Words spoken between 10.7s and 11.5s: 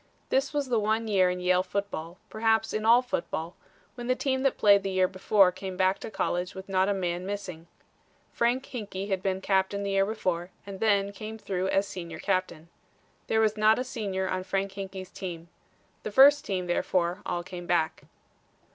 then came